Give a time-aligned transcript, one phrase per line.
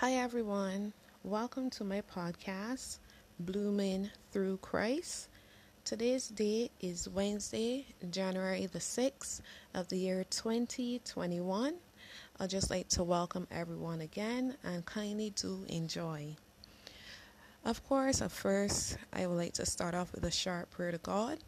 [0.00, 0.92] Hi, everyone.
[1.24, 2.98] Welcome to my podcast,
[3.40, 5.30] Blooming Through Christ.
[5.86, 9.40] Today's date is Wednesday, January the 6th
[9.72, 11.76] of the year 2021.
[12.38, 16.36] I'd just like to welcome everyone again and kindly do enjoy.
[17.64, 20.98] Of course, at first, I would like to start off with a short prayer to
[20.98, 21.38] God.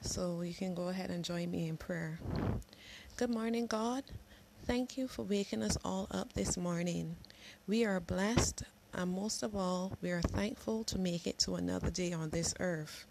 [0.00, 2.18] So you can go ahead and join me in prayer.
[3.18, 4.04] Good morning, God.
[4.66, 7.16] Thank you for waking us all up this morning.
[7.66, 8.62] We are blessed,
[8.92, 12.54] and most of all, we are thankful to make it to another day on this
[12.60, 13.06] earth.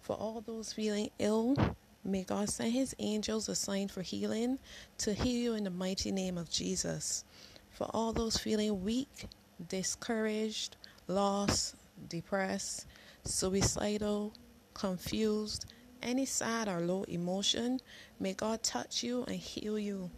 [0.00, 1.56] For all those feeling ill,
[2.04, 4.58] may God send His angels assigned for healing
[4.98, 7.24] to heal you in the mighty name of Jesus.
[7.70, 9.26] For all those feeling weak,
[9.68, 10.76] discouraged,
[11.08, 11.74] lost,
[12.08, 12.86] depressed,
[13.24, 14.32] suicidal,
[14.74, 15.66] confused,
[16.02, 17.80] any sad or low emotion,
[18.20, 20.10] may God touch you and heal you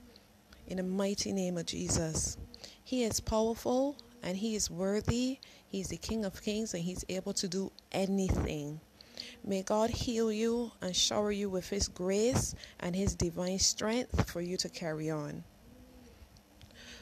[0.67, 2.37] in the mighty name of Jesus.
[2.87, 5.41] He is powerful and He is worthy.
[5.67, 8.81] He's the King of Kings and He's able to do anything.
[9.43, 14.41] May God heal you and shower you with His grace and His divine strength for
[14.41, 15.43] you to carry on.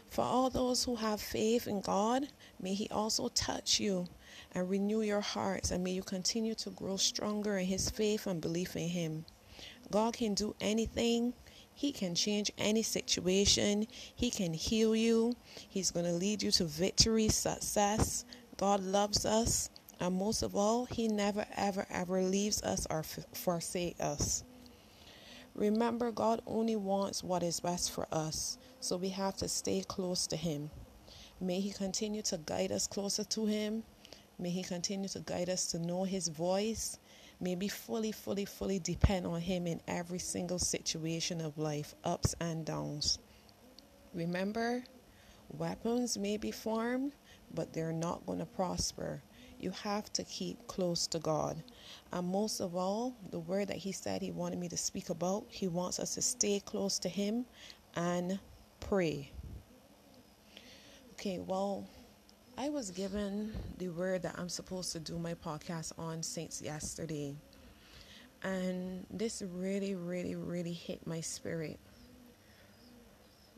[0.08, 4.06] For all those who have faith in God, may He also touch you
[4.52, 8.40] and renew your hearts, and may you continue to grow stronger in His faith and
[8.40, 9.26] belief in Him.
[9.90, 11.34] God can do anything,
[11.74, 13.86] he can change any situation.
[14.14, 15.34] He can heal you.
[15.68, 18.24] He's going to lead you to victory, success.
[18.56, 19.70] God loves us.
[20.00, 24.44] And most of all, He never, ever, ever leaves us or forsake us.
[25.54, 28.58] Remember, God only wants what is best for us.
[28.80, 30.70] So we have to stay close to Him.
[31.40, 33.82] May He continue to guide us closer to Him.
[34.38, 36.98] May He continue to guide us to know His voice
[37.40, 42.64] Maybe fully, fully, fully depend on Him in every single situation of life, ups and
[42.64, 43.18] downs.
[44.14, 44.84] Remember,
[45.50, 47.12] weapons may be formed,
[47.52, 49.22] but they're not going to prosper.
[49.58, 51.62] You have to keep close to God.
[52.12, 55.46] And most of all, the word that He said He wanted me to speak about,
[55.48, 57.46] He wants us to stay close to Him
[57.94, 58.38] and
[58.80, 59.30] pray.
[61.12, 61.88] Okay, well,
[62.56, 67.34] I was given the word that I'm supposed to do my podcast on since yesterday.
[68.44, 71.80] And this really, really, really hit my spirit.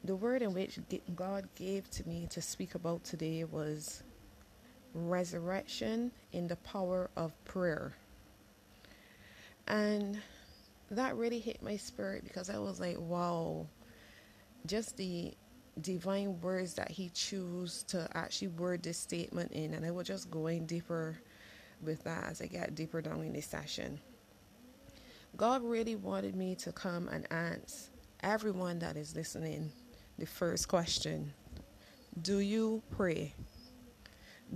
[0.04, 0.78] The word in which
[1.14, 4.02] God gave to me to speak about today was
[4.94, 7.92] resurrection in the power of prayer.
[9.68, 10.18] And
[10.90, 13.66] that really hit my spirit because I was like, wow,
[14.64, 15.34] just the
[15.80, 20.30] divine words that he chose to actually word this statement in and I will just
[20.30, 21.18] go in deeper
[21.82, 24.00] with that as I get deeper down in this session.
[25.36, 27.90] God really wanted me to come and ask
[28.22, 29.70] everyone that is listening
[30.18, 31.32] the first question
[32.22, 33.34] Do you pray?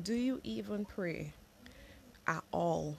[0.02, 1.34] Do you even pray
[2.26, 2.96] at all?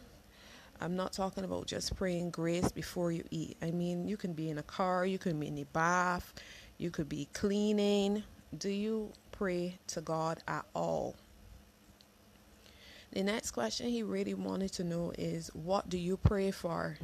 [0.80, 3.56] I'm not talking about just praying grace before you eat.
[3.62, 6.34] I mean, you can be in a car, you can be in the bath,
[6.81, 8.24] you could be cleaning.
[8.58, 11.16] Do you pray to God at all?
[13.14, 16.97] The next question he really wanted to know is what do you pray for?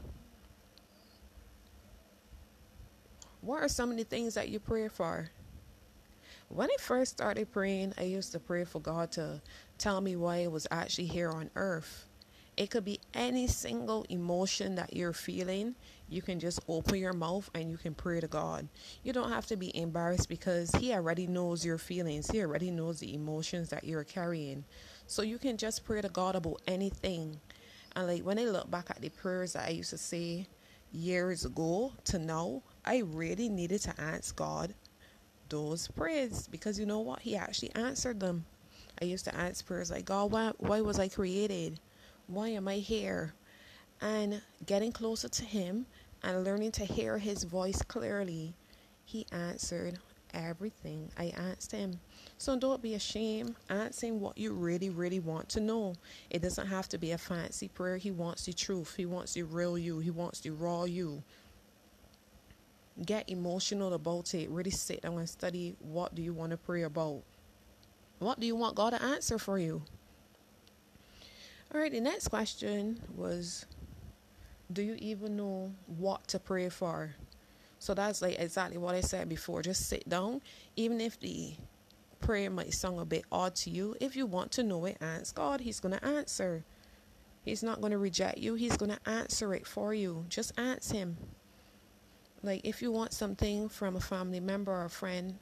[3.42, 5.30] What are some of the things that you pray for?
[6.50, 9.42] When I first started praying, I used to pray for God to
[9.78, 12.08] tell me why I was actually here on earth.
[12.58, 15.76] It could be any single emotion that you're feeling.
[16.10, 18.68] You can just open your mouth and you can pray to God.
[19.04, 23.00] You don't have to be embarrassed because He already knows your feelings, He already knows
[23.00, 24.66] the emotions that you're carrying.
[25.06, 27.40] So you can just pray to God about anything.
[27.96, 30.48] And like when I look back at the prayers that I used to say
[30.92, 34.74] years ago to now, I really needed to ask God
[35.50, 37.20] those prayers because you know what?
[37.20, 38.46] He actually answered them.
[39.00, 41.80] I used to ask prayers like, God, why, why was I created?
[42.28, 43.34] Why am I here?
[44.02, 45.86] And getting closer to Him
[46.24, 48.54] and learning to hear His voice clearly,
[49.06, 49.98] He answered
[50.34, 52.00] everything I asked Him.
[52.38, 53.56] So don't be ashamed.
[53.70, 55.96] Asking what you really, really want to know.
[56.30, 57.98] It doesn't have to be a fancy prayer.
[57.98, 58.96] He wants the truth.
[58.96, 60.00] He wants the real you.
[60.00, 61.24] He wants the raw you.
[63.06, 64.50] Get emotional about it.
[64.50, 67.24] Really sit down and study what do you want to pray about.
[68.20, 69.84] What do you want God to answer for you?
[71.74, 73.66] All right, the next question was
[74.72, 77.16] Do you even know what to pray for?
[77.80, 79.62] So that's like exactly what I said before.
[79.62, 80.42] Just sit down,
[80.76, 81.54] even if the
[82.20, 83.96] prayer might sound a bit odd to you.
[84.00, 85.62] If you want to know it, ask God.
[85.62, 86.64] He's going to answer.
[87.44, 90.26] He's not going to reject you, He's going to answer it for you.
[90.30, 91.18] Just ask Him.
[92.44, 95.38] Like if you want something from a family member or a friend,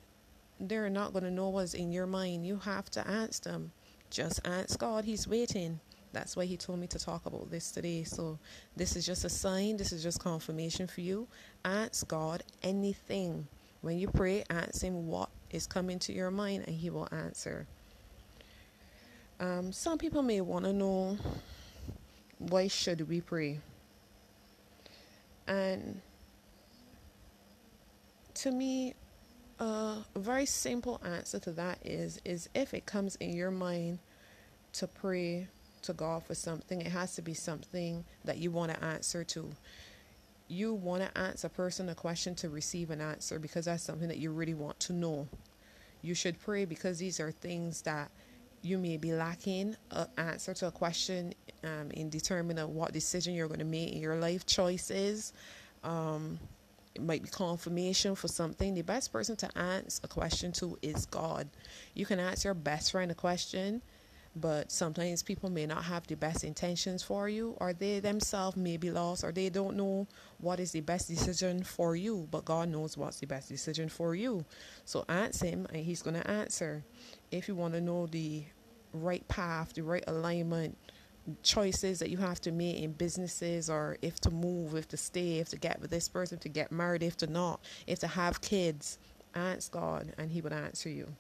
[0.60, 2.46] they're not going to know what's in your mind.
[2.46, 3.72] You have to ask them.
[4.10, 5.06] Just ask God.
[5.06, 5.80] He's waiting.
[6.16, 8.06] That's why He told me to talk about this today.
[8.06, 8.40] So,
[8.78, 9.76] this is just a sign.
[9.76, 11.28] This is just confirmation for you.
[11.66, 13.50] Ask God anything.
[13.82, 17.68] When you pray, ask Him what is coming to your mind, and He will answer.
[19.42, 21.18] Um, some people may want to know
[22.38, 23.60] why should we pray?
[25.48, 26.00] And
[28.36, 28.94] to me,
[29.60, 34.00] a very simple answer to that is is if it comes in your mind
[34.74, 35.48] to pray
[35.86, 39.52] to God for something, it has to be something that you want to answer to.
[40.48, 44.08] You want to ask a person a question to receive an answer because that's something
[44.08, 45.28] that you really want to know.
[46.02, 48.12] You should pray because these are things that
[48.62, 51.34] you may be lacking an answer to a question
[51.64, 55.34] um, in determining what decision you're going to make in your life choices.
[55.84, 56.40] Um,
[56.96, 58.74] it might be confirmation for something.
[58.74, 61.48] The best person to ask a question to is God.
[61.94, 63.82] You can ask your best friend a question,
[64.36, 68.78] but sometimes people may not have the best intentions for you, or they themselves may
[68.78, 70.08] be lost, or they don't know
[70.40, 74.14] what is the best decision for you, but God knows what's the best decision for
[74.14, 74.44] you.
[74.84, 76.84] So ask Him, and He's going to answer.
[77.32, 78.44] If you want to know the
[78.94, 80.78] right path, the right alignment,
[81.42, 85.40] choices that you have to make in businesses or if to move, if to stay,
[85.40, 88.42] if to get with this person, to get married, if to not, if to have
[88.42, 89.00] kids,
[89.34, 91.16] ask God and He would answer you.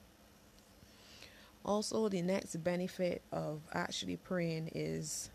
[1.65, 5.31] Also, the next benefit of actually praying is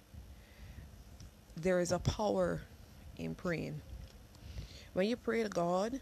[1.56, 2.62] there is a power
[3.16, 3.80] in praying.
[4.92, 6.00] When you pray to God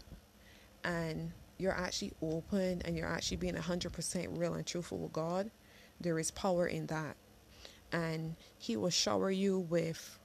[0.83, 5.49] and you're actually open and you're actually being 100% real and truthful with God,
[5.99, 7.17] there is power in that
[7.91, 10.19] and He will shower you with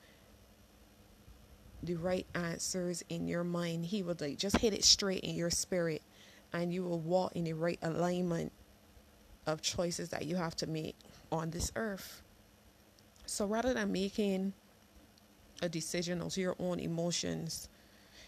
[1.82, 3.86] the right answers in your mind.
[3.86, 6.02] He will like just hit it straight in your spirit,
[6.52, 8.52] and you will walk in the right alignment
[9.46, 10.96] of choices that you have to make
[11.30, 12.22] on this earth.
[13.26, 14.52] So rather than making
[15.62, 17.68] a decision of your own emotions,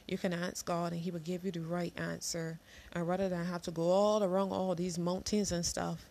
[0.06, 2.58] you can ask God and He will give you the right answer.
[2.92, 6.08] And rather than have to go all around all these mountains and stuff,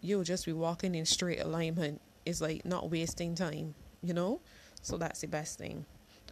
[0.00, 4.40] you'll just be walking in straight alignment It's like not wasting time, you know?
[4.82, 5.84] So that's the best thing.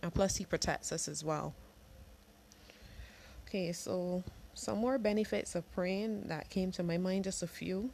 [0.02, 1.54] And plus, he protects us as well.
[3.46, 4.22] Okay, so
[4.54, 7.90] some more benefits of praying that came to my mind, just a few,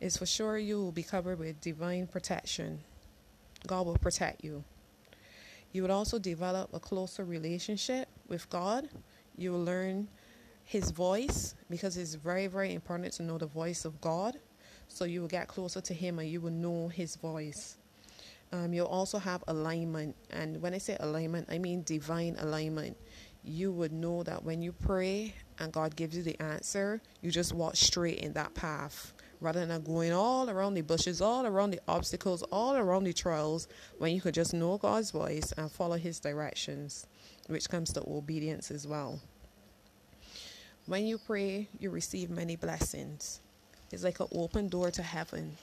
[0.00, 2.80] is for sure you will be covered with divine protection.
[3.66, 4.64] God will protect you.
[5.72, 8.88] You would also develop a closer relationship with God.
[9.36, 10.08] You will learn
[10.64, 14.36] His voice because it's very, very important to know the voice of God.
[14.88, 17.76] So you will get closer to Him and you will know His voice.
[18.52, 20.16] Um, you'll also have alignment.
[20.30, 22.96] And when I say alignment, I mean divine alignment.
[23.44, 27.54] You would know that when you pray and God gives you the answer, you just
[27.54, 31.80] walk straight in that path rather than going all around the bushes, all around the
[31.88, 36.20] obstacles, all around the trials, when you could just know God's voice and follow His
[36.20, 37.06] directions,
[37.46, 39.20] which comes to obedience as well.
[40.86, 43.40] When you pray, you receive many blessings.
[43.92, 45.56] It's like an open door to heaven.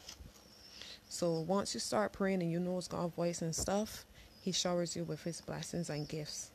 [1.09, 4.05] So once you start praying and you know God's voice and stuff,
[4.41, 6.51] He showers you with His blessings and gifts.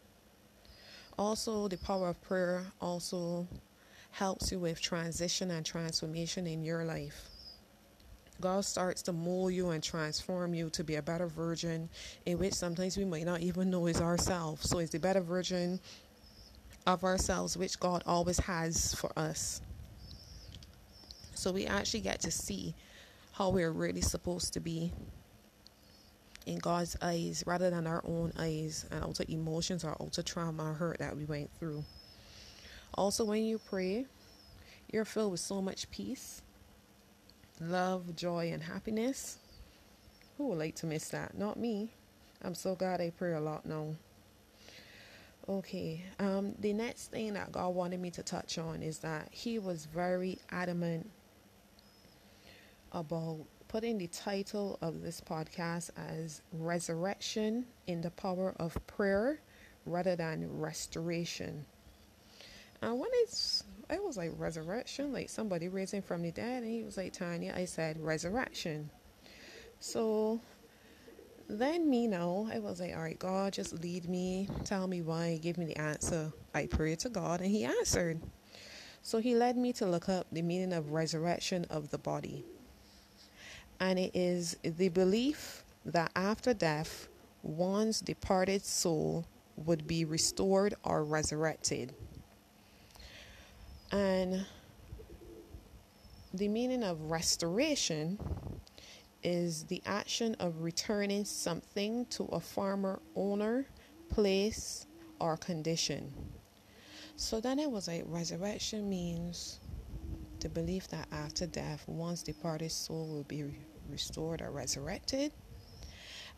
[1.18, 3.46] Also, the power of prayer also
[4.12, 7.28] helps you with transition and transformation in your life.
[8.40, 11.88] God starts to mold you and transform you to be a better version,
[12.26, 14.68] in which sometimes we might not even know is ourselves.
[14.68, 15.80] So, it's the better version
[16.86, 19.60] of ourselves, which God always has for us.
[21.34, 22.74] So we actually get to see
[23.32, 24.92] how we're really supposed to be
[26.46, 30.22] in God's eyes rather than our own eyes and all the emotions or all the
[30.22, 31.84] trauma or hurt that we went through.
[32.94, 34.06] Also, when you pray,
[34.92, 36.42] you're filled with so much peace,
[37.60, 39.38] love, joy, and happiness.
[40.36, 41.36] Who would like to miss that?
[41.36, 41.90] Not me.
[42.42, 43.94] I'm so glad I pray a lot now.
[45.48, 49.58] Okay, um, the next thing that God wanted me to touch on is that He
[49.58, 51.10] was very adamant
[52.92, 59.40] about putting the title of this podcast as Resurrection in the Power of Prayer
[59.86, 61.64] rather than Restoration.
[62.82, 66.82] And when it's, it was like resurrection, like somebody raising from the dead, and he
[66.82, 68.90] was like, Tanya, I said resurrection.
[69.80, 70.40] So
[71.48, 75.38] then me now, I was like, all right, God, just lead me, tell me why,
[75.40, 76.32] give me the answer.
[76.54, 78.20] I prayed to God, and He answered.
[79.02, 82.44] So He led me to look up the meaning of resurrection of the body
[83.82, 87.08] and it is the belief that after death,
[87.42, 91.92] one's departed soul would be restored or resurrected.
[93.92, 94.44] And
[96.34, 98.18] the meaning of restoration
[99.22, 103.66] is the action of returning something to a former owner,
[104.08, 104.86] place,
[105.20, 106.12] or condition.
[107.16, 109.60] So then it was like resurrection means
[110.40, 113.44] the belief that after death, one's departed soul will be
[113.88, 115.32] restored or resurrected.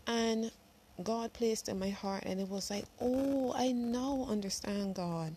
[0.07, 0.51] And
[1.03, 5.35] God placed in my heart, and it was like, oh, I now understand God.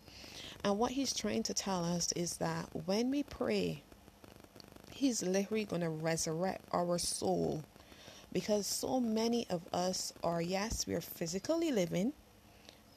[0.64, 3.82] And what He's trying to tell us is that when we pray,
[4.90, 7.62] He's literally going to resurrect our soul.
[8.32, 12.12] Because so many of us are, yes, we're physically living,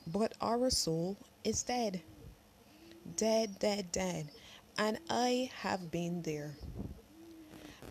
[0.07, 2.01] but our soul is dead.
[3.15, 4.29] Dead, dead, dead.
[4.77, 6.55] And I have been there.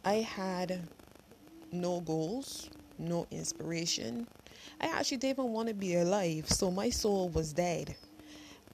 [0.05, 0.81] I had
[1.73, 4.27] no goals, no inspiration.
[4.81, 7.95] I actually didn't want to be alive, so my soul was dead.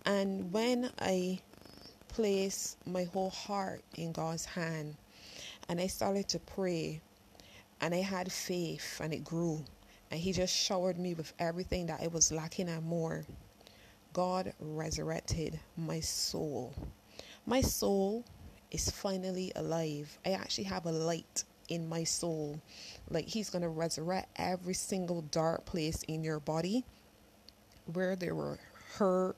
[0.06, 1.40] And when I
[2.06, 4.96] placed my whole heart in God's hand
[5.68, 7.00] and I started to pray
[7.80, 9.64] and I had faith and it grew,
[10.10, 13.26] and He just showered me with everything that I was lacking and more,
[14.12, 16.72] God resurrected my soul.
[17.44, 18.24] My soul
[18.70, 20.16] is finally alive.
[20.24, 22.60] I actually have a light in my soul.
[23.10, 26.84] Like He's going to resurrect every single dark place in your body
[27.92, 28.58] where there were
[28.94, 29.36] hurt,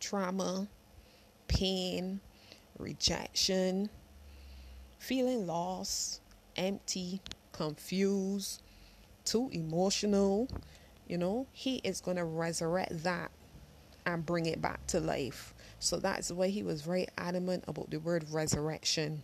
[0.00, 0.68] trauma,
[1.48, 2.20] pain,
[2.78, 3.88] rejection,
[4.98, 6.20] feeling lost,
[6.56, 7.20] empty,
[7.52, 8.62] confused,
[9.24, 10.48] too emotional.
[11.06, 13.30] You know, He is going to resurrect that
[14.06, 15.54] and bring it back to life.
[15.78, 19.22] So that's why he was very adamant about the word resurrection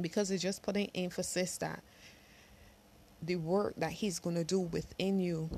[0.00, 1.82] because it's just putting emphasis that
[3.22, 5.48] the work that he's going to do within you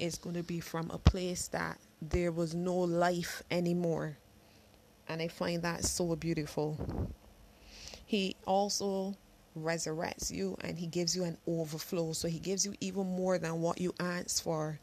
[0.00, 4.16] is going to be from a place that there was no life anymore.
[5.08, 6.78] And I find that so beautiful.
[8.06, 9.16] He also
[9.58, 12.12] resurrects you and he gives you an overflow.
[12.12, 14.78] So he gives you even more than what you asked for.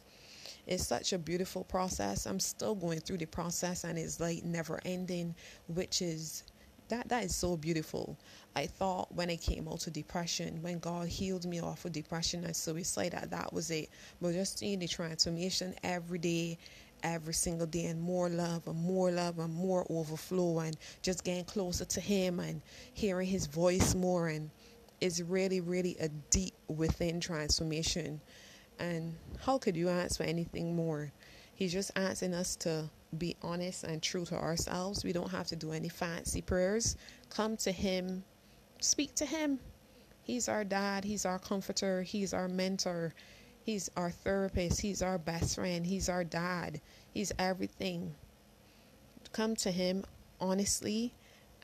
[0.66, 2.26] It's such a beautiful process.
[2.26, 5.34] I'm still going through the process and it's like never ending,
[5.68, 6.44] which is
[6.90, 8.18] that that is so beautiful.
[8.56, 12.44] I thought when I came out of depression, when God healed me off of depression
[12.44, 13.90] and suicide, that that was it.
[14.22, 16.58] But just seeing the transformation every day,
[17.04, 21.46] every single day, and more love and more love and more overflow, and just getting
[21.46, 22.62] closer to Him and
[22.94, 24.50] hearing His voice more, and
[25.02, 28.20] it's really, really a deep within transformation.
[28.80, 31.12] And how could you ask for anything more?
[31.54, 35.04] He's just asking us to be honest and true to ourselves.
[35.04, 36.98] We don't have to do any fancy prayers.
[37.30, 38.24] Come to Him,
[38.80, 39.60] speak to Him.
[40.24, 43.14] He's our dad, He's our comforter, He's our mentor,
[43.64, 46.82] He's our therapist, He's our best friend, He's our dad,
[47.14, 48.16] He's everything.
[49.32, 50.04] Come to Him
[50.40, 51.14] honestly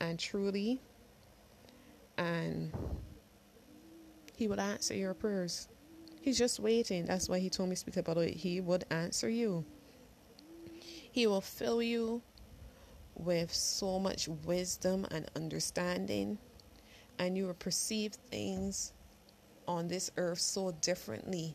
[0.00, 0.80] and truly,
[2.16, 2.72] and
[4.36, 5.68] He will answer your prayers.
[6.24, 7.04] He's just waiting.
[7.04, 8.34] That's why he told me to speak about it.
[8.34, 9.66] He would answer you.
[11.14, 12.22] He will fill you
[13.14, 16.38] with so much wisdom and understanding,
[17.20, 18.92] and you will perceive things
[19.68, 21.54] on this earth so differently,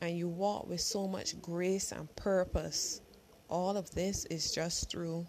[0.00, 3.00] and you walk with so much grace and purpose.
[3.48, 5.24] All of this is just through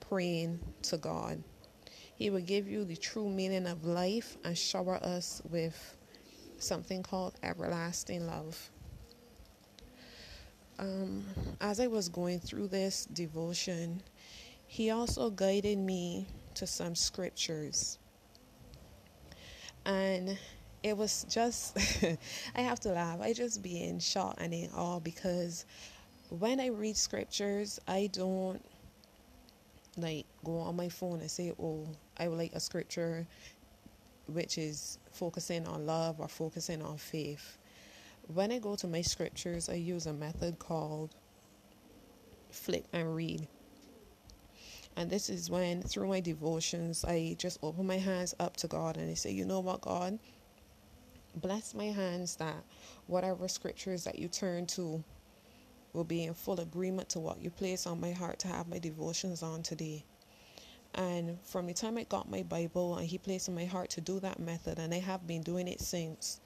[0.00, 1.42] praying to God.
[2.16, 5.96] He will give you the true meaning of life and shower us with
[6.58, 8.71] something called everlasting love.
[10.82, 11.22] Um,
[11.60, 14.02] as I was going through this devotion,
[14.66, 18.00] he also guided me to some scriptures.
[19.86, 20.36] And
[20.82, 21.78] it was just,
[22.56, 23.20] I have to laugh.
[23.20, 25.66] I just be in shock and in awe because
[26.30, 28.60] when I read scriptures, I don't
[29.96, 31.86] like go on my phone and say, oh,
[32.18, 33.24] I would like a scripture
[34.26, 37.56] which is focusing on love or focusing on faith.
[38.32, 41.14] When I go to my scriptures, I use a method called
[42.50, 43.46] flip and read.
[44.96, 48.96] And this is when, through my devotions, I just open my hands up to God
[48.96, 50.18] and I say, You know what, God?
[51.34, 52.64] Bless my hands that
[53.06, 55.04] whatever scriptures that you turn to
[55.92, 58.78] will be in full agreement to what you place on my heart to have my
[58.78, 60.04] devotions on today.
[60.94, 64.00] And from the time I got my Bible and He placed in my heart to
[64.00, 66.40] do that method, and I have been doing it since,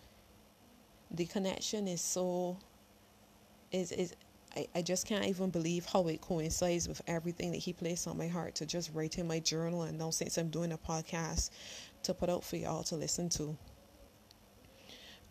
[1.10, 2.56] the connection is so
[3.72, 4.14] is is
[4.56, 8.16] I, I just can't even believe how it coincides with everything that he placed on
[8.16, 11.50] my heart to just write in my journal and now since I'm doing a podcast
[12.04, 13.56] to put out for y'all to listen to.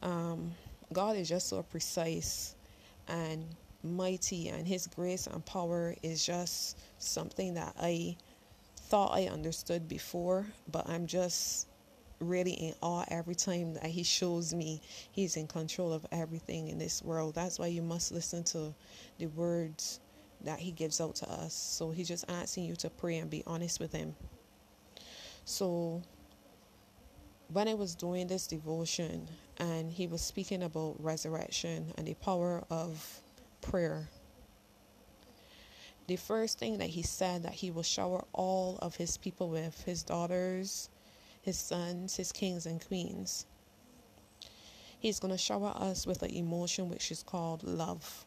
[0.02, 0.54] Um,
[0.94, 2.56] God is just so precise
[3.08, 3.46] and
[3.84, 8.18] mighty and his grace and power is just something that I
[8.78, 11.68] thought I understood before, but I'm just
[12.20, 14.82] really in awe every time that he shows me
[15.12, 17.36] he's in control of everything in this world.
[17.36, 18.74] That's why you must listen to
[19.20, 20.00] the words
[20.44, 21.54] that he gives out to us.
[21.54, 24.16] So he's just asking you to pray and be honest with him.
[25.44, 26.02] So
[27.50, 32.64] when I was doing this devotion and he was speaking about resurrection and the power
[32.70, 33.22] of
[33.62, 34.10] prayer,
[36.08, 39.84] the first thing that he said that he will shower all of his people with,
[39.84, 40.90] his daughters,
[41.46, 43.46] his sons, his kings and queens.
[45.00, 48.26] He's going to shower us with an emotion which is called love.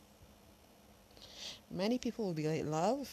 [1.69, 3.11] Many people will be like, Love?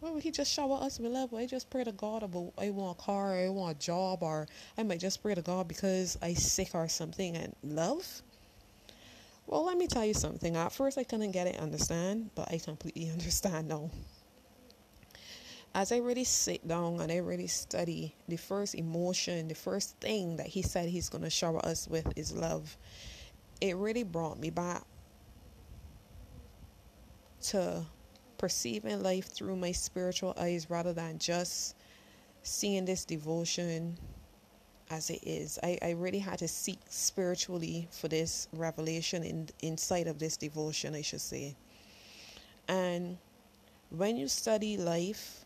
[0.00, 1.34] Well, he just shower us with love.
[1.34, 4.46] I just pray to God about I want a car, I want a job, or
[4.78, 8.22] I might just pray to God because I sick or something and love.
[9.46, 10.56] Well, let me tell you something.
[10.56, 13.90] At first, I couldn't get it, understand, but I completely understand now
[15.76, 20.38] as I really sit down and I really study, the first emotion, the first thing
[20.38, 22.78] that he said he's going to shower us with is love.
[23.60, 24.84] It really brought me back
[27.48, 27.84] to
[28.38, 31.76] perceiving life through my spiritual eyes rather than just
[32.42, 33.98] seeing this devotion
[34.88, 35.58] as it is.
[35.62, 40.94] I, I really had to seek spiritually for this revelation in inside of this devotion,
[40.94, 41.54] I should say.
[42.66, 43.18] And
[43.90, 45.45] when you study life,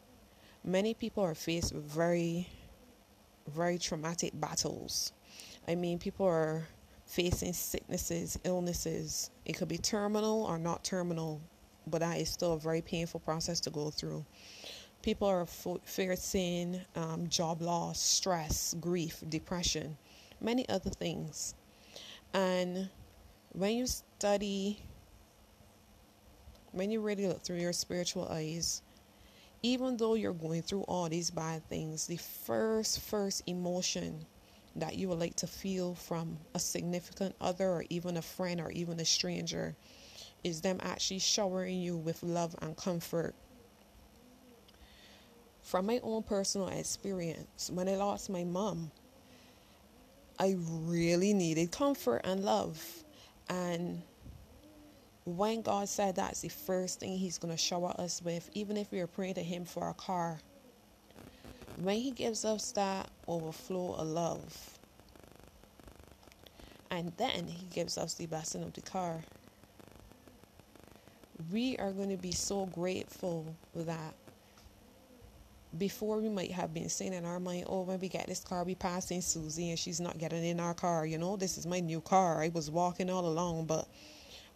[0.64, 2.48] many people are faced with very,
[3.48, 5.12] very traumatic battles.
[5.66, 6.66] I mean, people are
[7.06, 9.30] facing sicknesses, illnesses.
[9.44, 11.40] It could be terminal or not terminal,
[11.86, 14.24] but that is still a very painful process to go through.
[15.02, 19.96] People are facing um, job loss, stress, grief, depression,
[20.40, 21.54] many other things.
[22.34, 22.88] And
[23.52, 24.82] when you study,
[26.72, 28.82] when you really look through your spiritual eyes,
[29.62, 34.24] even though you're going through all these bad things, the first, first emotion
[34.76, 38.70] that you would like to feel from a significant other or even a friend or
[38.70, 39.74] even a stranger
[40.42, 43.34] is them actually showering you with love and comfort.
[45.62, 48.90] From my own personal experience, when I lost my mom,
[50.38, 52.82] I really needed comfort and love.
[53.48, 54.02] And
[55.36, 58.90] when God said that's the first thing He's going to shower us with, even if
[58.90, 60.38] we are praying to Him for a car,
[61.82, 64.78] when He gives us that overflow of love,
[66.90, 69.20] and then He gives us the blessing of the car,
[71.52, 74.14] we are going to be so grateful that
[75.78, 78.64] before we might have been saying in our mind, oh, when we get this car,
[78.64, 81.06] we passing Susie and she's not getting in our car.
[81.06, 82.42] You know, this is my new car.
[82.42, 83.86] I was walking all along, but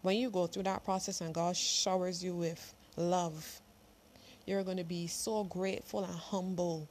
[0.04, 3.62] when you go through that process and God showers you with love,
[4.46, 6.86] you're going to be so grateful and humble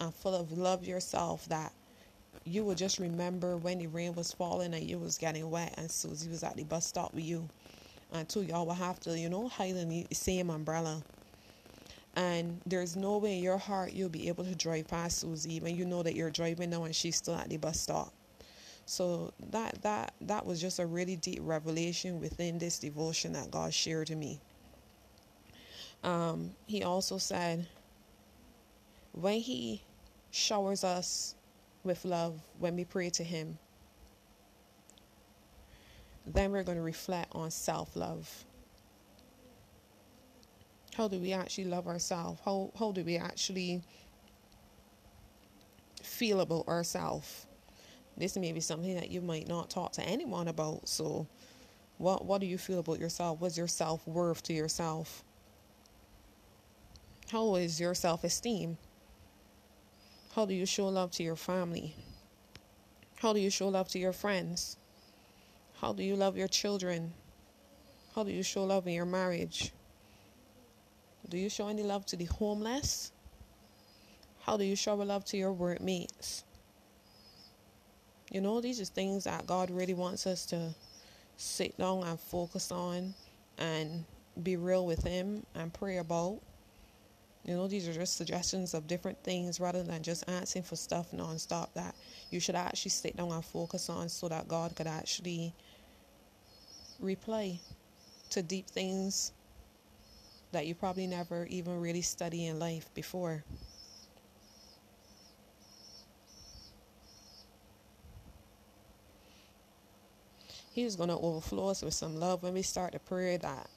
[0.00, 1.72] and full of love yourself that
[2.44, 5.88] you will just remember when the rain was falling and you was getting wet and
[5.88, 7.48] Susie was at the bus stop with you.
[8.12, 11.04] And two y'all will have to, you know, hide in the same umbrella.
[12.16, 15.76] And there's no way in your heart you'll be able to drive past Susie when
[15.76, 18.12] you know that you're driving now and she's still at the bus stop.
[18.90, 23.72] So that that that was just a really deep revelation within this devotion that God
[23.72, 24.40] shared to me.
[26.02, 27.68] Um, he also said,
[29.12, 29.84] when He
[30.32, 31.36] showers us
[31.84, 33.60] with love, when we pray to Him,
[36.26, 38.44] then we're going to reflect on self love.
[40.96, 42.40] How do we actually love ourselves?
[42.44, 43.84] How, how do we actually
[46.02, 47.46] feel about ourselves?
[48.20, 50.86] This may be something that you might not talk to anyone about.
[50.86, 51.26] So,
[51.96, 53.40] what what do you feel about yourself?
[53.40, 55.24] What's your self worth to yourself?
[57.32, 58.76] How is your self esteem?
[60.34, 61.94] How do you show love to your family?
[63.16, 64.76] How do you show love to your friends?
[65.80, 67.14] How do you love your children?
[68.14, 69.72] How do you show love in your marriage?
[71.28, 73.12] Do you show any love to the homeless?
[74.40, 76.44] How do you show love to your workmates?
[78.30, 80.72] You know, these are things that God really wants us to
[81.36, 83.12] sit down and focus on
[83.58, 84.04] and
[84.42, 86.40] be real with Him and pray about.
[87.44, 91.10] You know, these are just suggestions of different things rather than just asking for stuff
[91.10, 91.96] nonstop that
[92.30, 95.52] you should actually sit down and focus on so that God could actually
[97.02, 97.58] replay
[98.30, 99.32] to deep things
[100.52, 103.42] that you probably never even really study in life before.
[110.72, 113.68] He's going to overflow us with some love when we start to pray that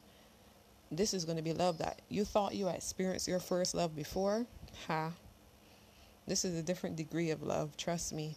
[0.91, 4.45] this is going to be love that you thought you experienced your first love before.
[4.87, 5.11] Ha.
[6.27, 8.35] This is a different degree of love, trust me.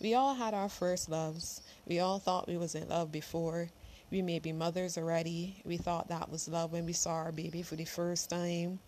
[0.00, 1.62] We all had our first loves.
[1.86, 3.68] We all thought we was in love before.
[4.10, 5.62] We may be mothers already.
[5.64, 8.80] We thought that was love when we saw our baby for the first time.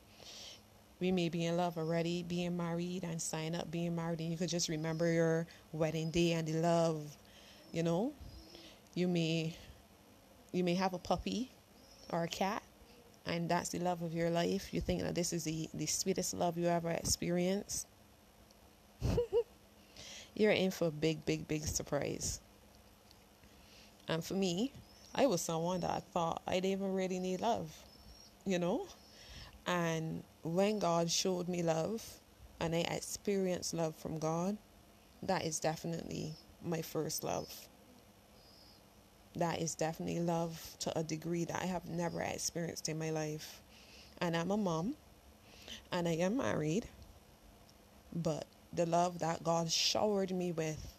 [1.01, 4.37] We may be in love already, being married and sign up being married, and you
[4.37, 7.17] could just remember your wedding day and the love,
[7.73, 8.13] you know.
[8.99, 9.55] You may
[10.51, 11.53] you may have a puppy
[12.11, 12.65] or a cat
[13.25, 14.75] and that's the love of your life.
[14.75, 17.87] You think that this is the, the sweetest love you ever experienced.
[20.35, 22.41] You're in for a big, big, big surprise.
[24.09, 24.73] And for me,
[25.15, 27.71] I was someone that I thought I didn't even really need love,
[28.45, 28.89] you know?
[29.65, 32.03] And when God showed me love
[32.59, 34.59] and I experienced love from God,
[35.23, 36.33] that is definitely
[36.65, 37.69] my first love.
[39.39, 43.61] That is definitely love to a degree that I have never experienced in my life.
[44.21, 44.95] And I'm a mom
[45.93, 46.87] and I am married,
[48.13, 50.95] but the love that God showered me with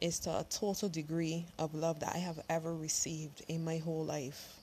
[0.00, 4.04] is to a total degree of love that I have ever received in my whole
[4.04, 4.54] life.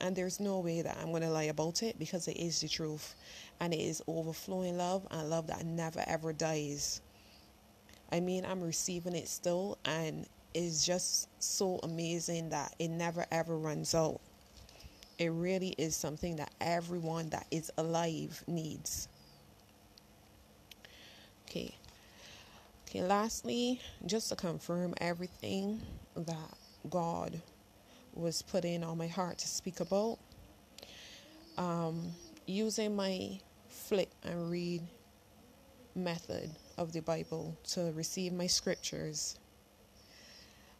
[0.00, 2.68] And there's no way that I'm going to lie about it because it is the
[2.68, 3.16] truth.
[3.58, 7.00] And it is overflowing love and love that never ever dies.
[8.12, 10.26] I mean, I'm receiving it still, and
[10.58, 14.20] it's just so amazing that it never ever runs out.
[15.16, 19.06] It really is something that everyone that is alive needs.
[21.46, 21.72] Okay.
[22.88, 25.80] Okay, lastly, just to confirm everything
[26.16, 26.56] that
[26.90, 27.40] God
[28.12, 30.18] was putting on my heart to speak about,
[31.56, 32.12] um,
[32.46, 34.82] using my flip and read
[35.94, 39.38] method of the Bible to receive my scriptures.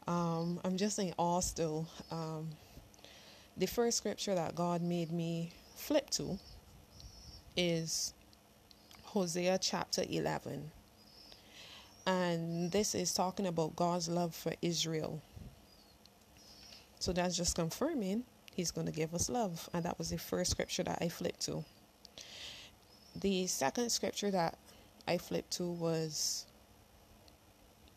[0.08, 1.86] Um, I'm just in awe still.
[2.10, 2.48] Um,
[3.58, 6.38] the first scripture that God made me flip to
[7.58, 8.14] is
[9.02, 10.70] Hosea chapter 11.
[12.06, 15.20] And this is talking about God's love for Israel.
[17.00, 19.68] So that's just confirming He's going to give us love.
[19.74, 21.66] And that was the first scripture that I flipped to.
[23.14, 24.56] The second scripture that
[25.06, 26.46] I flipped to was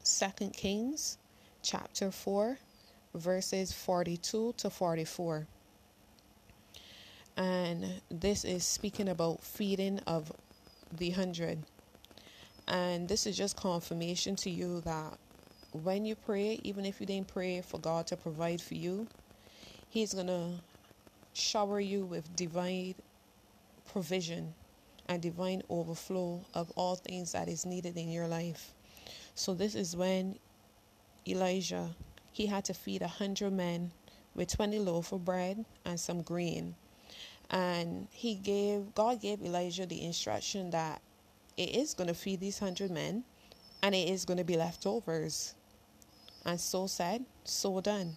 [0.03, 1.17] Second Kings
[1.61, 2.57] chapter 4
[3.13, 5.47] verses 42 to 44
[7.37, 10.31] and this is speaking about feeding of
[10.97, 11.59] the hundred.
[12.67, 15.17] And this is just confirmation to you that
[15.71, 19.07] when you pray, even if you didn't pray for God to provide for you,
[19.89, 20.51] He's going to
[21.33, 22.95] shower you with divine
[23.91, 24.53] provision
[25.07, 28.71] and divine overflow of all things that is needed in your life.
[29.35, 30.37] So this is when
[31.27, 31.95] Elijah
[32.31, 33.91] he had to feed a hundred men
[34.35, 36.75] with twenty loaf of bread and some grain
[37.51, 41.01] and he gave God gave Elijah the instruction that
[41.57, 43.23] it is going to feed these hundred men
[43.83, 45.53] and it is going to be leftovers.
[46.45, 48.15] And so said, so done.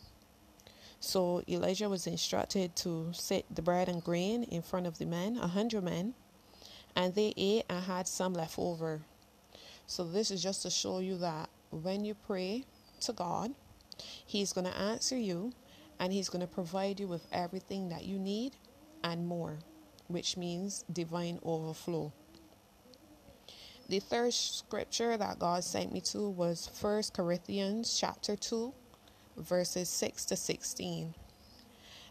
[1.00, 5.36] So Elijah was instructed to set the bread and grain in front of the men,
[5.36, 6.14] a hundred men,
[6.96, 9.02] and they ate and had some left over.
[9.86, 12.64] So this is just to show you that when you pray
[13.04, 13.52] to God,
[14.26, 15.52] He's going to answer you
[15.98, 18.56] and He's going to provide you with everything that you need
[19.02, 19.58] and more,
[20.08, 22.12] which means divine overflow.
[23.88, 28.72] The third scripture that God sent me to was 1 Corinthians chapter 2
[29.36, 31.14] verses 6 to 16.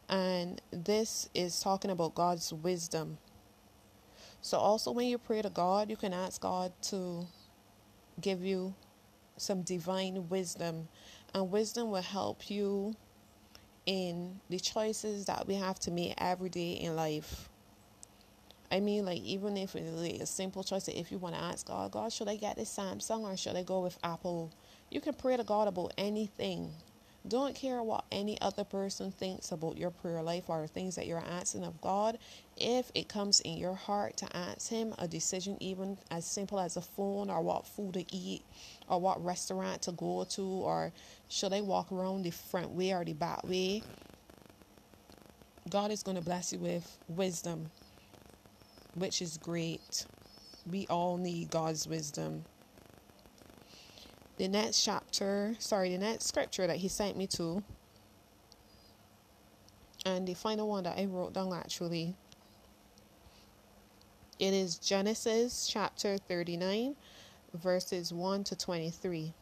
[0.10, 3.18] And this is talking about God's wisdom.
[4.42, 7.26] So also when you pray to God, you can ask God to
[8.20, 8.76] give you
[9.38, 10.88] some divine wisdom
[11.34, 12.96] and wisdom will help you
[13.86, 17.50] in the choices that we have to make every day in life.
[18.72, 21.68] I mean, like, even if it's like a simple choice, if you want to ask
[21.68, 24.52] God, God, should I get this Samsung or should I go with Apple?
[24.90, 26.72] You can pray to God about anything.
[27.26, 31.24] Don't care what any other person thinks about your prayer life or things that you're
[31.24, 32.18] asking of God.
[32.58, 36.76] If it comes in your heart to ask Him a decision, even as simple as
[36.76, 38.44] a phone or what food to eat
[38.90, 40.92] or what restaurant to go to or
[41.30, 43.84] should I walk around the front way or the back way,
[45.70, 47.72] God is going to bless you with wisdom,
[48.96, 50.06] which is great.
[50.70, 52.44] We all need God's wisdom
[54.44, 57.64] the next chapter, sorry, the next scripture that he sent me to,
[60.06, 62.14] and the final one that I wrote down actually,
[64.40, 66.94] it is Genesis chapter 39,
[67.54, 69.34] verses 1 to 23.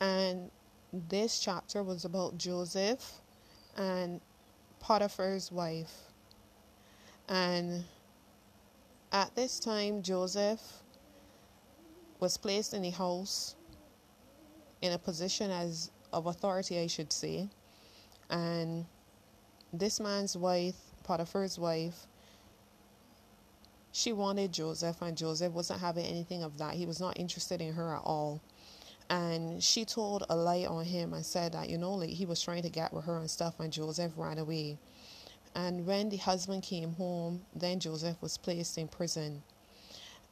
[0.00, 0.50] And
[0.92, 3.20] this chapter was about Joseph
[3.76, 4.20] and
[4.80, 5.94] Potiphar's wife.
[7.28, 7.84] And
[9.12, 10.81] At this time, Joseph
[12.22, 13.56] was placed in the house
[14.80, 17.48] in a position as of authority, I should say.
[18.30, 18.86] And
[19.72, 22.06] this man's wife, Potiphar's wife,
[23.90, 26.74] she wanted Joseph, and Joseph wasn't having anything of that.
[26.74, 28.40] He was not interested in her at all.
[29.10, 32.40] And she told a lie on him and said that, you know, like he was
[32.40, 34.78] trying to get with her and stuff, and Joseph ran away.
[35.56, 39.42] And when the husband came home, then Joseph was placed in prison.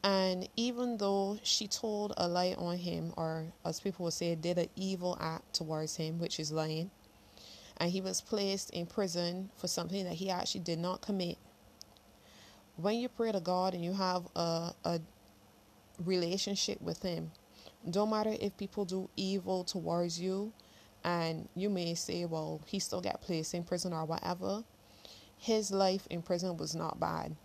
[0.02, 4.58] And even though she told a lie on him, or as people would say, did
[4.58, 6.90] an evil act towards him, which is lying,
[7.76, 11.36] and he was placed in prison for something that he actually did not commit.
[12.76, 15.00] When you pray to God and you have a, a
[16.02, 17.30] relationship with Him,
[17.90, 20.52] don't matter if people do evil towards you,
[21.04, 24.64] and you may say, well, he still got placed in prison or whatever.
[25.36, 27.36] His life in prison was not bad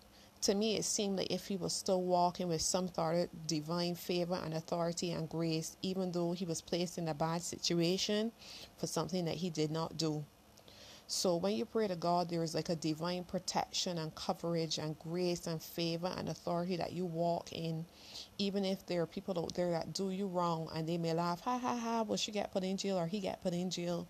[0.46, 3.96] to me, it seemed like if he was still walking with some sort of divine
[3.96, 8.32] favor and authority and grace, even though he was placed in a bad situation
[8.78, 10.24] for something that he did not do.
[11.08, 14.98] So when you pray to God, there is like a divine protection and coverage and
[15.00, 17.86] grace and favor and authority that you walk in,
[18.38, 21.42] even if there are people out there that do you wrong and they may laugh,
[21.42, 24.08] ha ha ha, well she get put in jail or he get put in jail.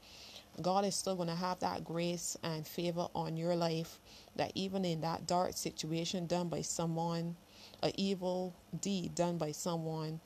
[0.62, 4.00] God is still going to have that grace and favor on your life
[4.36, 7.36] that even in that dark situation done by someone,
[7.82, 10.20] an evil deed done by someone,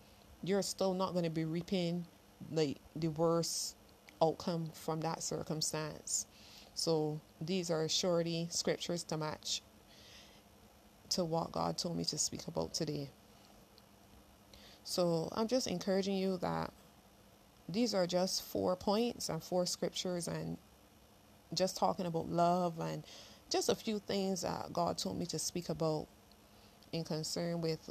[0.43, 2.05] you're still not going to be reaping
[2.51, 3.75] like the worst
[4.21, 6.25] outcome from that circumstance.
[6.73, 9.61] So these are surety scriptures to match
[11.09, 13.09] to what God told me to speak about today.
[14.83, 16.71] So I'm just encouraging you that
[17.67, 20.57] these are just four points and four scriptures and
[21.53, 23.03] just talking about love and
[23.49, 26.07] just a few things God told me to speak about
[26.91, 27.89] in concern with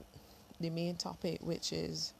[0.60, 2.14] the main topic, which is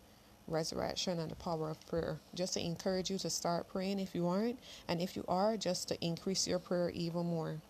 [0.47, 2.19] resurrection and the power of prayer.
[2.35, 5.89] Just to encourage you to start praying if you aren't, and if you are, just
[5.89, 7.61] to increase your prayer even more.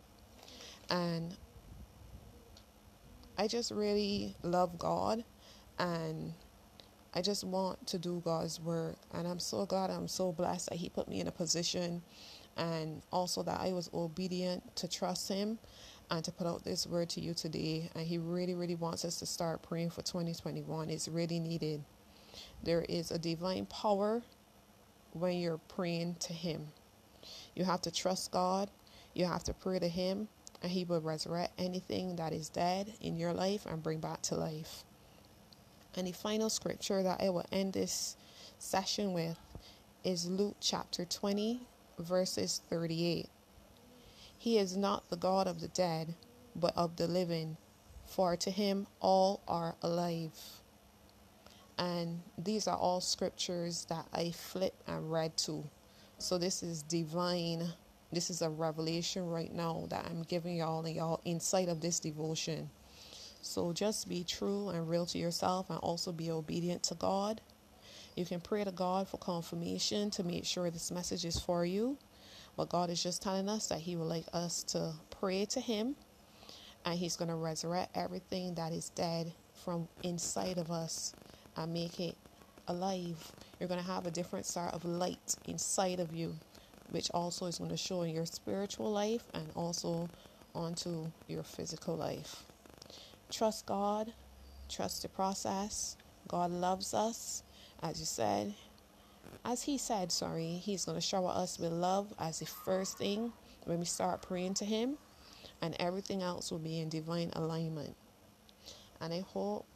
[0.91, 1.37] And
[3.37, 5.25] I just really love God
[5.79, 6.33] and
[7.15, 8.97] I just want to do God's work.
[9.13, 12.03] And I'm so glad, I'm so blessed that He put me in a position
[12.59, 15.59] and also that I was obedient to trust Him
[16.11, 17.91] and to put out this word to you today.
[17.95, 20.91] And He really, really wants us to start praying for 2021.
[20.91, 21.83] It's really needed.
[22.63, 24.23] There is a divine power
[25.13, 26.69] when you're praying to Him.
[27.55, 28.71] You have to trust God,
[29.15, 30.29] you have to pray to Him,
[30.63, 34.35] and He will resurrect anything that is dead in your life and bring back to
[34.35, 34.85] life.
[35.97, 38.17] And the final scripture that I will end this
[38.59, 39.39] session with
[40.05, 41.61] is Luke chapter 20,
[41.99, 43.29] verses 38.
[44.39, 46.15] He is not the God of the dead,
[46.55, 47.57] but of the living,
[48.07, 50.33] for to him all are alive.
[51.77, 55.65] And these are all scriptures that I flip and read to.
[56.19, 57.69] So this is divine.
[58.13, 62.01] This is a revelation right now that I'm giving y'all and y'all inside of this
[62.01, 62.71] devotion.
[63.43, 67.41] So just be true and real to yourself and also be obedient to God.
[68.19, 71.97] You can pray to God for confirmation to make sure this message is for you.
[72.57, 75.95] But God is just telling us that He would like us to pray to Him
[76.85, 81.13] and He's going to resurrect everything that is dead from inside of us
[81.57, 82.17] and make it
[82.67, 83.31] alive.
[83.61, 86.35] You're going to have a different sort of light inside of you,
[86.91, 90.09] which also is going to show in your spiritual life and also
[90.57, 92.43] onto your physical life.
[93.31, 94.13] Trust God,
[94.69, 95.97] trust the process.
[96.27, 97.45] God loves us.
[97.83, 98.55] As you said,
[99.45, 103.33] as He said, sorry, He's going to shower us with love as the first thing
[103.65, 104.99] when we start praying to Him,
[105.63, 107.95] and everything else will be in divine alignment.
[109.01, 109.67] And I hope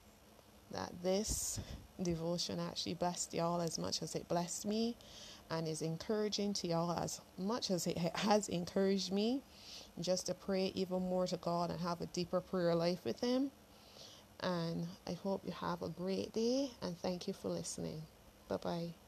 [0.72, 1.60] that this
[2.02, 4.96] devotion actually blessed y'all as much as it blessed me
[5.50, 9.42] and is encouraging to y'all as much as it has encouraged me
[10.00, 13.50] just to pray even more to God and have a deeper prayer life with Him.
[14.42, 18.08] And I hope you have a great day and thank you for listening.
[18.48, 19.01] Bye bye.